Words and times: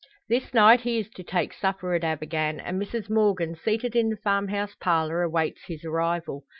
This 0.27 0.51
night 0.51 0.81
he 0.81 0.97
is 0.97 1.09
to 1.11 1.21
take 1.23 1.53
supper 1.53 1.93
at 1.93 2.01
Abergann, 2.03 2.59
and 2.59 2.81
Mrs 2.81 3.07
Morgan, 3.07 3.53
seated 3.55 3.95
in 3.95 4.09
the 4.09 4.17
farm 4.17 4.47
house 4.47 4.73
parlour, 4.73 5.21
awaits 5.21 5.65
his 5.67 5.85
arrival. 5.85 6.43